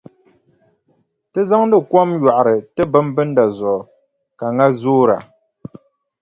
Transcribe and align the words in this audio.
Ti 1.31 1.41
zaŋdi 1.49 1.77
kom 1.91 2.09
yɔɣiri 2.23 2.55
ti 2.73 2.83
bimbinda 2.91 3.43
zuɣu 3.57 3.79
ka 4.39 4.45
ŋa 4.55 4.67
zoora. 4.81 5.17